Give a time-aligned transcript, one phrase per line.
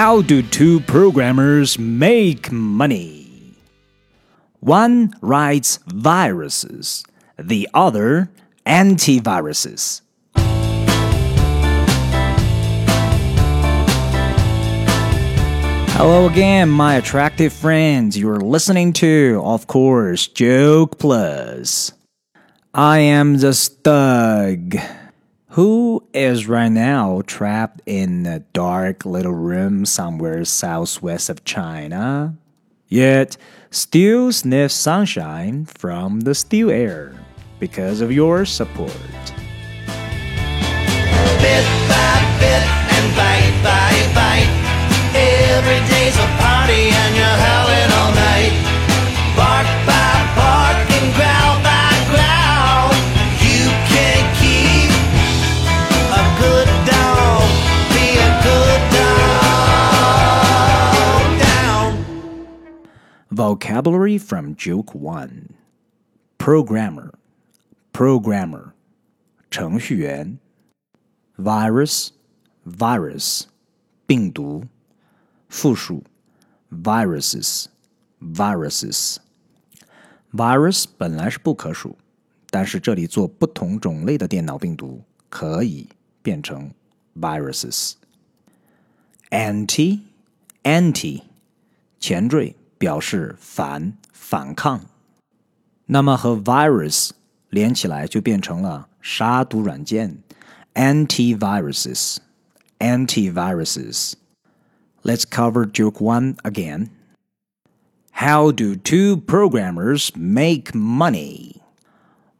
[0.00, 3.56] How do two programmers make money?
[4.60, 7.02] One writes viruses,
[7.36, 8.30] the other
[8.64, 10.02] antiviruses.
[15.96, 18.16] Hello again, my attractive friends.
[18.16, 21.90] You're listening to, of course, Joke Plus.
[22.72, 24.80] I am the Stug,
[25.58, 32.32] who is right now trapped in a dark little room somewhere southwest of China,
[32.86, 33.36] yet
[33.68, 37.12] still sniffs sunshine from the still air
[37.58, 38.92] because of your support.
[41.42, 42.62] bit by bit
[42.94, 44.46] and bite by bite.
[45.12, 46.47] Every day's a
[63.37, 65.49] Vocabulary from Joke 1
[66.37, 67.11] Programmer
[67.91, 68.73] Programmer
[69.49, 70.39] 程序员
[71.37, 72.09] Virus
[72.65, 73.43] Virus
[74.05, 74.65] 病毒
[75.49, 76.03] 复数
[76.71, 77.65] Viruses
[78.19, 79.17] Viruses
[80.31, 81.97] Virus 本来是不可数，
[82.49, 85.87] 但是这里做不同种类的电脑病毒可以
[86.21, 86.71] 变成
[87.15, 90.01] viruses。Anti
[90.63, 91.21] Anti
[91.99, 94.81] 前缀 表示反、反抗，
[95.85, 97.11] 那么和 virus
[97.49, 100.17] 连起来就变成了杀毒软件
[100.73, 102.17] antiviruses
[102.79, 106.89] antiviruses。Let's cover joke one again.
[108.11, 111.61] How do two programmers make money?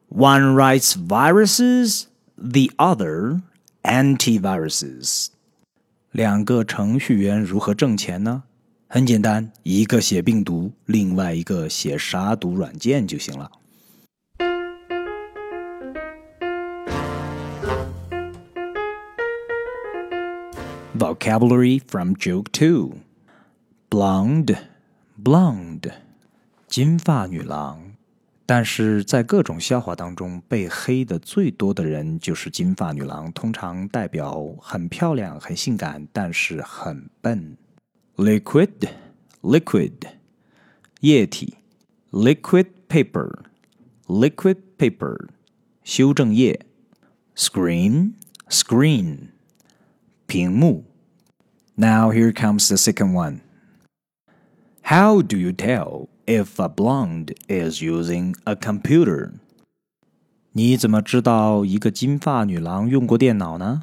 [0.10, 2.06] One writes viruses,
[2.38, 3.42] the other
[3.84, 5.28] antiviruses.
[6.12, 8.44] 两个程序员如何挣钱呢？
[8.91, 13.51] 很简单，一个写病毒，另外一个写杀毒软件就行了。
[20.99, 22.95] Vocabulary from Joke two:
[23.91, 24.57] Blonde,
[25.23, 25.93] blonde,
[26.67, 27.93] 金发女郎。
[28.47, 37.55] 但是在各种笑话当中，被黑的最多的人就是金发女郎，通常代表很漂亮、很性感，但是很笨。
[38.18, 38.90] Liquid,
[39.42, 40.08] liquid,
[41.02, 41.58] 液体。
[42.12, 43.44] Liquid paper,
[44.08, 45.30] liquid paper,
[45.84, 46.60] 修正液。
[47.36, 48.14] Screen,
[48.48, 49.30] screen,
[50.28, 50.86] 屏幕。
[51.76, 53.42] Now here comes the second one.
[54.84, 59.32] How do you tell if a blonde is using a computer?
[60.52, 63.82] 你怎么知道一个金发女郎用过电脑呢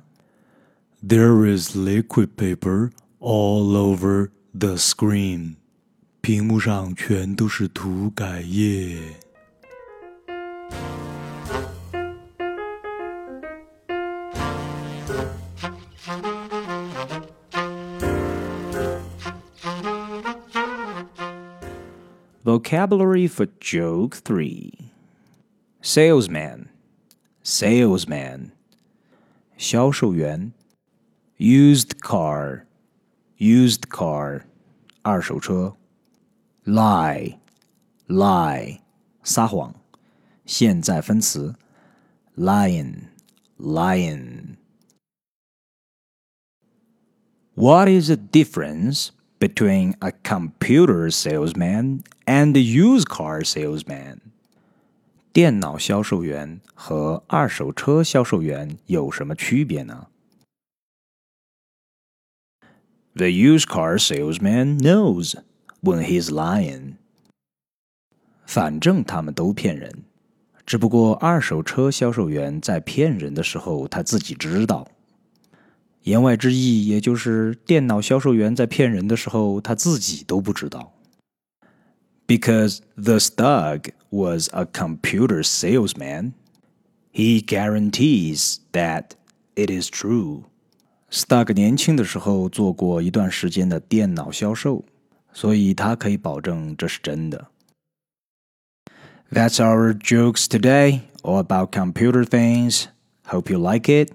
[1.04, 2.92] There is liquid paper
[3.24, 5.56] all over the screen.
[6.20, 9.16] 屏幕上全都是涂改液。
[22.42, 24.90] Vocabulary for Joke 3
[25.82, 26.68] Salesman,
[27.44, 28.50] salesman,
[29.56, 30.52] 销售员
[31.38, 32.64] Used car,
[33.38, 34.42] used car,
[35.02, 35.74] 二手车
[36.64, 37.38] Lie,
[38.06, 38.80] lie,
[39.22, 39.74] 撒谎
[40.44, 41.54] 现在分词
[42.36, 43.08] Lion,
[43.58, 44.56] lion.
[47.54, 54.20] What is the difference between a computer salesman and a used car salesman?
[55.32, 60.08] 电脑销售员和二手车销售员有什么区别呢
[63.14, 65.34] ？The used car salesman knows
[65.82, 66.94] when he's lying.
[68.46, 70.04] 反正他们都骗人，
[70.66, 74.88] 只不过二手车销售员在骗人的时候，他自己知道。
[76.02, 80.92] 言外之意，也就是电脑销售员在骗人的时候，他自己都不知道。
[82.26, 86.32] Because the Stug was a computer salesman,
[87.12, 89.10] he guarantees that
[89.56, 90.44] it is true.
[91.14, 94.84] Stug 年轻的时候做过一段时间的电脑销售，
[95.32, 97.48] 所以他可以保证这是真的。
[99.32, 102.86] That's our jokes today, all about computer things.
[103.26, 104.12] Hope you like it.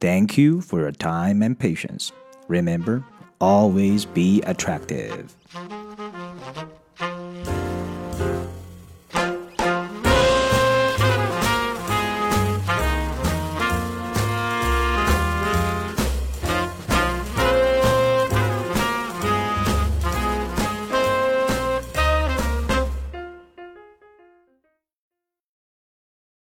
[0.00, 2.10] Thank you for your time and patience.
[2.48, 3.02] Remember,
[3.38, 5.26] always be attractive.